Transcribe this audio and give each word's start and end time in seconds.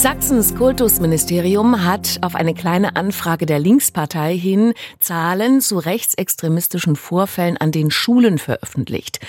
Sachsens 0.00 0.54
Kultusministerium 0.54 1.84
hat 1.84 2.20
auf 2.22 2.34
eine 2.34 2.54
kleine 2.54 2.96
Anfrage 2.96 3.44
der 3.44 3.58
Linkspartei 3.58 4.34
hin 4.34 4.72
Zahlen 4.98 5.60
zu 5.60 5.76
rechtsextremistischen 5.76 6.96
Vorfällen 6.96 7.58
an 7.58 7.70
den 7.70 7.90
Schulen 7.90 8.38
veröffentlicht. 8.38 9.20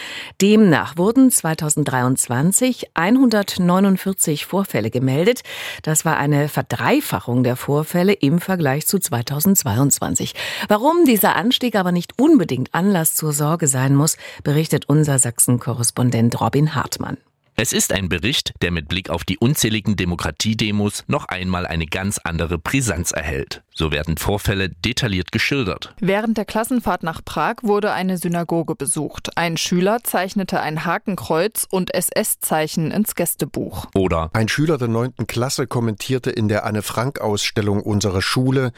Demnach 0.42 0.96
wurden 0.96 1.30
2023 1.30 2.92
149 2.94 4.46
Vorfälle 4.46 4.92
gemeldet. 4.92 5.42
Das 5.84 6.06
war 6.06 6.16
eine 6.16 6.48
Verdreifachung 6.48 7.44
der 7.44 7.58
Vorfälle 7.58 8.14
im 8.14 8.40
Vergleich 8.40 8.88
zu 8.88 8.98
2022. 8.98 10.36
Warum 10.70 11.04
dieser 11.04 11.36
Anstieg 11.36 11.76
aber 11.76 11.92
nicht 11.92 12.18
unbedingt 12.18 12.74
Anlass 12.74 13.14
zur 13.14 13.34
Sorge 13.34 13.68
sein 13.68 13.94
muss, 13.94 14.16
berichtet 14.46 14.88
unser 14.88 15.20
Sachsen-Korrespondent 15.20 16.40
Robin 16.40 16.76
Hartmann. 16.76 17.18
Es 17.64 17.74
ist 17.74 17.94
ein 17.94 18.10
Bericht, 18.10 18.54
der 18.64 18.72
mit 18.72 18.88
Blick 18.88 19.12
auf 19.12 19.24
die 19.24 19.38
unzähligen 19.38 19.96
Demokratiedemos 19.96 21.04
noch 21.06 21.26
einmal 21.26 21.68
eine 21.68 21.86
ganz 21.86 22.18
andere 22.18 22.58
Brisanz 22.58 23.12
erhält. 23.12 23.62
So 23.72 23.92
werden 23.92 24.18
Vorfälle 24.18 24.70
detailliert 24.70 25.32
geschildert. 25.32 25.94
Während 26.00 26.40
der 26.40 26.46
Klassenfahrt 26.46 27.04
nach 27.04 27.24
Prag 27.24 27.58
wurde 27.62 27.92
eine 27.92 28.18
Synagoge 28.18 28.74
besucht. 28.74 29.38
Ein 29.38 29.58
Schüler 29.58 30.00
zeichnete 30.04 30.60
ein 30.60 30.86
Hakenkreuz 30.86 31.68
und 31.70 31.94
SS-Zeichen 31.94 32.90
ins 32.90 33.14
Gästebuch. 33.14 33.86
Oder 33.94 34.32
ein 34.34 34.48
Schüler 34.48 34.80
der 34.80 34.88
neunten 34.88 35.28
Klasse 35.28 35.68
kommentierte 35.68 36.32
in 36.32 36.48
der 36.48 36.66
Anne-Frank-Ausstellung 36.66 37.84
unserer 37.84 38.24
Schule, 38.24 38.72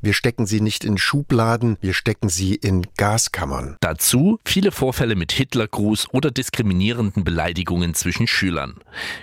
wir 0.00 0.12
stecken 0.12 0.46
sie 0.46 0.60
nicht 0.60 0.84
in 0.84 0.96
Schubladen, 0.96 1.76
wir 1.80 1.92
stecken 1.92 2.28
sie 2.28 2.54
in 2.54 2.86
Gaskammern. 2.96 3.76
Dazu 3.80 4.38
viele 4.44 4.70
Vorfälle 4.70 5.16
mit 5.16 5.32
Hitlergruß 5.32 6.08
oder 6.12 6.30
diskriminierenden 6.30 7.24
Beleidigungen 7.24 7.94
zwischen 7.94 8.26
Schülern. 8.26 8.76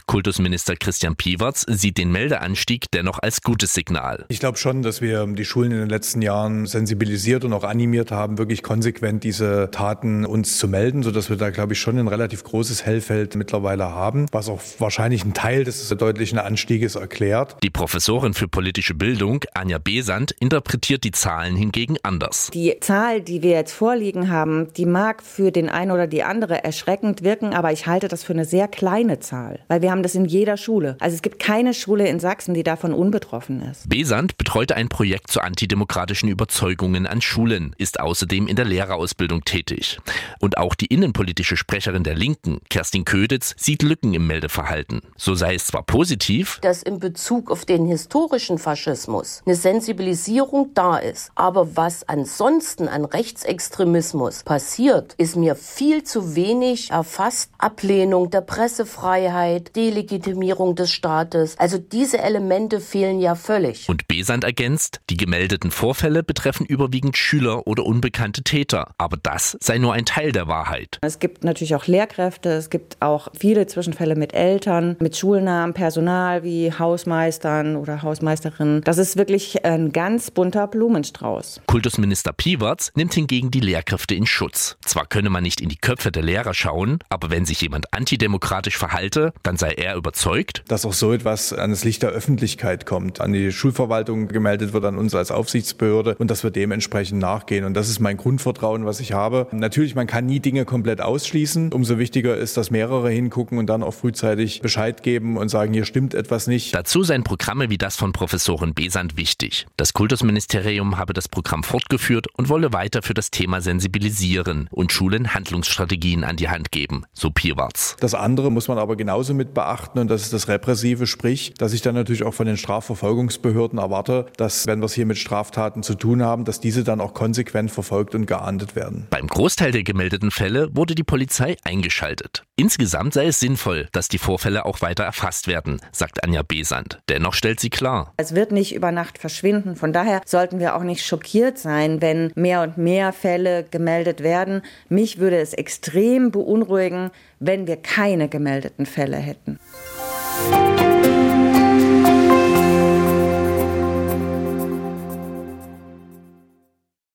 Kultusminister 0.06 0.76
Christian 0.76 1.16
Piewatz 1.16 1.66
sieht 1.68 1.98
den 1.98 2.12
Meldeanstieg 2.12 2.92
dennoch 2.92 3.20
als 3.20 3.42
gutes 3.42 3.74
Signal. 3.74 4.26
Ich 4.28 4.40
glaube 4.40 4.58
schon, 4.58 4.82
dass 4.82 5.02
wir 5.02 5.26
die 5.28 5.46
Schulen 5.46 5.72
in 5.72 5.80
den 5.80 5.90
letzten 5.90 6.22
Jahren 6.22 6.66
sensibilisiert 6.66 7.46
und 7.46 7.54
auch 7.54 7.64
animiert 7.64 8.12
haben, 8.12 8.38
wirklich 8.38 8.62
konsequent 8.62 9.24
diese 9.24 9.70
Taten 9.72 10.26
uns 10.26 10.58
zu 10.58 10.68
melden, 10.68 11.04
sodass 11.04 11.30
wir 11.30 11.38
da, 11.38 11.52
glaube 11.52 11.74
ich, 11.74 11.80
schon 11.80 11.98
ein 11.98 12.08
relativ 12.08 12.44
großes 12.44 12.86
Hellfeld 12.86 13.36
mittlerweile 13.36 13.92
haben, 13.92 14.26
was 14.32 14.50
auch 14.50 14.62
wahrscheinlich 14.80 15.22
einen 15.22 15.34
Teil 15.34 15.64
des 15.64 15.88
deutlichen 15.88 16.38
Anstieges 16.38 16.96
erklärt. 16.96 17.56
Die 17.64 17.70
Professorin 17.70 18.34
für 18.34 18.48
politische 18.48 18.94
Bildung, 18.94 19.44
Anja 19.54 19.78
Besand, 19.78 20.32
interpretiert 20.40 20.65
interpretiert 20.66 21.04
die 21.04 21.12
Zahlen 21.12 21.56
hingegen 21.56 21.98
anders. 22.02 22.50
Die 22.52 22.76
Zahl, 22.80 23.22
die 23.22 23.44
wir 23.44 23.52
jetzt 23.52 23.72
vorliegen 23.72 24.32
haben, 24.32 24.74
die 24.74 24.88
mag 24.88 25.22
für 25.22 25.52
den 25.52 25.70
einen 25.70 25.92
oder 25.92 26.08
die 26.08 26.24
andere 26.24 26.64
erschreckend 26.64 27.22
wirken, 27.22 27.54
aber 27.54 27.72
ich 27.72 27.86
halte 27.86 28.08
das 28.08 28.24
für 28.24 28.34
eine 28.34 28.46
sehr 28.46 28.68
kleine 28.68 29.20
Zahl, 29.20 29.60
weil 29.68 29.84
wir 29.84 29.92
haben 29.92 30.02
das 30.02 30.16
in 30.16 30.26
jeder 30.26 30.58
Schule. 30.58 30.98
Also 31.00 31.14
es 31.14 31.22
gibt 31.22 31.38
keine 31.38 31.76
Schule 31.76 32.08
in 32.08 32.20
Sachsen, 32.20 32.56
die 32.56 32.64
davon 32.64 32.94
unbetroffen 32.94 33.62
ist. 33.62 33.88
Besand 33.88 34.40
betreute 34.40 34.76
ein 34.76 34.90
Projekt 34.90 35.30
zu 35.30 35.40
antidemokratischen 35.40 36.30
Überzeugungen 36.30 37.06
an 37.06 37.22
Schulen, 37.22 37.76
ist 37.78 38.00
außerdem 38.00 38.48
in 38.48 38.56
der 38.56 38.66
Lehrerausbildung 38.66 39.46
tätig. 39.46 40.00
Und 40.40 40.58
auch 40.58 40.74
die 40.74 40.88
innenpolitische 40.88 41.58
Sprecherin 41.58 42.04
der 42.04 42.16
Linken, 42.16 42.60
Kerstin 42.72 43.06
Köditz, 43.06 43.54
sieht 43.56 43.84
Lücken 43.84 44.16
im 44.16 44.26
Meldeverhalten. 44.26 45.02
So 45.16 45.36
sei 45.36 45.54
es 45.54 45.68
zwar 45.68 45.84
positiv, 45.84 46.58
dass 46.64 46.82
in 46.82 46.98
Bezug 46.98 47.52
auf 47.52 47.66
den 47.66 47.86
historischen 47.86 48.58
Faschismus 48.58 49.44
eine 49.46 49.54
Sensibilisierung 49.54 50.55
Veränderung 50.56 50.72
da 50.74 50.98
ist. 50.98 51.32
Aber 51.36 51.76
was 51.76 52.08
ansonsten 52.08 52.88
an 52.88 53.06
Rechtsextremismus 53.06 54.44
passiert, 54.44 55.14
ist 55.18 55.36
mir 55.36 55.56
viel 55.56 56.04
zu 56.04 56.36
wenig 56.36 56.92
erfasst. 56.92 57.52
Ablehnung 57.58 58.30
der 58.30 58.42
Pressefreiheit, 58.42 59.76
Delegitimierung 59.76 60.76
des 60.76 60.92
Staates. 60.92 61.58
Also 61.58 61.78
diese 61.78 62.20
Elemente 62.20 62.80
fehlen 62.80 63.20
ja 63.20 63.36
völlig. 63.36 63.90
Und 63.90 64.08
Besand 64.08 64.44
ergänzt, 64.44 65.02
die 65.10 65.18
gemeldeten 65.18 65.72
Vorfälle 65.72 66.24
betreffen 66.24 66.66
überwiegend 66.66 67.18
Schüler 67.18 67.68
oder 67.68 67.86
unbekannte 67.86 68.44
Täter. 68.44 68.94
Aber 68.98 69.18
das 69.18 69.58
sei 69.60 69.78
nur 69.78 69.94
ein 69.94 70.06
Teil 70.06 70.32
der 70.32 70.48
Wahrheit. 70.48 71.00
Es 71.02 71.20
gibt 71.20 71.44
natürlich 71.44 71.76
auch 71.76 71.88
Lehrkräfte, 71.88 72.50
es 72.50 72.70
gibt 72.70 72.98
auch 73.02 73.30
viele 73.38 73.68
Zwischenfälle 73.68 74.16
mit 74.16 74.34
Eltern, 74.34 74.96
mit 75.00 75.18
schulnahem 75.18 75.74
Personal 75.74 76.44
wie 76.44 76.72
Hausmeistern 76.72 77.76
oder 77.76 78.02
Hausmeisterinnen. 78.02 78.82
Das 78.82 78.98
ist 78.98 79.18
wirklich 79.18 79.66
ein 79.66 79.92
ganz 79.92 80.32
bunter 80.46 80.68
Blumenstrauß. 80.68 81.62
Kultusminister 81.66 82.32
Piewatz 82.32 82.92
nimmt 82.94 83.16
hingegen 83.16 83.50
die 83.50 83.62
Lehrkräfte 83.62 84.14
in 84.14 84.28
Schutz. 84.28 84.78
Zwar 84.86 85.08
könne 85.08 85.32
man 85.32 85.42
nicht 85.42 85.60
in 85.60 85.70
die 85.70 85.76
Köpfe 85.76 86.12
der 86.12 86.22
Lehrer 86.22 86.54
schauen, 86.54 87.00
aber 87.10 87.32
wenn 87.32 87.46
sich 87.46 87.62
jemand 87.62 87.92
antidemokratisch 87.96 88.78
verhalte, 88.78 89.34
dann 89.42 89.58
sei 89.58 89.72
er 89.72 89.96
überzeugt, 89.96 90.64
dass 90.68 90.86
auch 90.86 90.94
so 90.94 91.14
etwas 91.14 91.52
an 91.52 91.72
das 91.72 91.84
Licht 91.84 92.04
der 92.04 92.12
Öffentlichkeit 92.12 92.86
kommt, 92.86 93.22
an 93.22 93.34
die 93.34 93.52
Schulverwaltung 93.52 94.28
gemeldet 94.28 94.72
wird, 94.72 94.86
an 94.86 95.00
uns 95.00 95.16
als 95.16 95.32
Aufsichtsbehörde 95.32 96.14
und 96.20 96.30
dass 96.30 96.44
wir 96.44 96.52
dementsprechend 96.52 97.20
nachgehen. 97.20 97.66
Und 97.66 97.74
das 97.74 97.90
ist 97.90 98.00
mein 98.00 98.18
Grundvertrauen, 98.18 98.86
was 98.86 99.00
ich 99.00 99.14
habe. 99.14 99.48
Natürlich, 99.52 99.96
man 99.96 100.06
kann 100.06 100.28
nie 100.28 100.42
Dinge 100.42 100.66
komplett 100.66 101.02
ausschließen. 101.02 101.74
Umso 101.74 101.98
wichtiger 101.98 102.38
ist, 102.38 102.56
dass 102.56 102.70
mehrere 102.70 103.10
hingucken 103.10 103.58
und 103.58 103.66
dann 103.66 103.82
auch 103.82 103.96
frühzeitig 103.96 104.62
Bescheid 104.62 105.02
geben 105.02 105.38
und 105.38 105.50
sagen, 105.50 105.74
hier 105.74 105.86
stimmt 105.86 106.14
etwas 106.14 106.46
nicht. 106.46 106.76
Dazu 106.76 107.02
seien 107.02 107.24
Programme 107.24 107.72
wie 107.72 107.80
das 107.80 107.96
von 107.96 108.14
Professorin 108.14 108.76
Besand 108.76 109.18
wichtig. 109.18 109.66
Das 109.76 109.94
Kultus 109.94 110.22
Kultusministerium 110.36 110.98
habe 110.98 111.14
das 111.14 111.30
Programm 111.30 111.64
fortgeführt 111.64 112.28
und 112.36 112.50
wolle 112.50 112.74
weiter 112.74 113.02
für 113.02 113.14
das 113.14 113.32
Thema 113.32 113.62
sensibilisieren 113.62 114.68
und 114.70 114.92
Schulen 114.92 115.34
Handlungsstrategien 115.34 116.26
an 116.26 116.36
die 116.36 116.50
Hand 116.50 116.72
geben, 116.72 117.06
so 117.14 117.30
Pierwarts. 117.30 117.96
Das 118.02 118.14
andere 118.14 118.52
muss 118.52 118.68
man 118.68 118.78
aber 118.78 118.98
genauso 118.98 119.34
mit 119.34 119.54
beachten 119.54 119.98
und 120.00 120.10
das 120.10 120.24
ist 120.24 120.34
das 120.34 120.50
Repressive, 120.50 121.08
sprich, 121.08 121.54
dass 121.58 121.72
ich 121.72 121.82
dann 121.82 121.96
natürlich 121.96 122.24
auch 122.24 122.34
von 122.34 122.48
den 122.48 122.58
Strafverfolgungsbehörden 122.58 123.80
erwarte, 123.80 124.26
dass, 124.36 124.68
wenn 124.68 124.80
wir 124.80 124.88
es 124.88 124.94
hier 124.94 125.06
mit 125.06 125.18
Straftaten 125.18 125.84
zu 125.84 125.96
tun 125.96 126.22
haben, 126.22 126.44
dass 126.44 126.60
diese 126.60 126.84
dann 126.84 127.00
auch 127.00 127.14
konsequent 127.14 127.72
verfolgt 127.72 128.14
und 128.14 128.26
geahndet 128.26 128.76
werden. 128.76 129.08
Beim 129.10 129.28
Großteil 129.28 129.72
der 129.72 129.84
gemeldeten 129.84 130.32
Fälle 130.32 130.70
wurde 130.76 130.96
die 130.96 131.04
Polizei 131.04 131.56
eingeschaltet. 131.64 132.44
Insgesamt 132.58 133.14
sei 133.14 133.28
es 133.28 133.40
sinnvoll, 133.40 133.88
dass 133.94 134.10
die 134.10 134.18
Vorfälle 134.18 134.66
auch 134.66 134.82
weiter 134.82 135.06
erfasst 135.06 135.48
werden, 135.48 135.80
sagt 135.94 136.26
Anja 136.26 136.42
Besand. 136.44 137.00
Dennoch 137.08 137.34
stellt 137.34 137.62
sie 137.62 137.70
klar. 137.70 138.14
Es 138.18 138.36
wird 138.36 138.52
nicht 138.52 138.76
über 138.76 138.92
Nacht 138.92 139.18
verschwinden. 139.18 139.78
Von 139.78 139.94
daher 139.94 140.25
sollten 140.26 140.60
wir 140.60 140.76
auch 140.76 140.84
nicht 140.84 141.06
schockiert 141.06 141.58
sein, 141.58 142.02
wenn 142.02 142.32
mehr 142.36 142.62
und 142.62 142.78
mehr 142.78 143.14
Fälle 143.14 143.64
gemeldet 143.64 144.22
werden. 144.22 144.62
Mich 144.90 145.20
würde 145.20 145.38
es 145.38 145.54
extrem 145.54 146.32
beunruhigen, 146.32 147.12
wenn 147.40 147.68
wir 147.68 147.78
keine 147.78 148.28
gemeldeten 148.28 148.86
Fälle 148.86 149.18
hätten. 149.18 149.60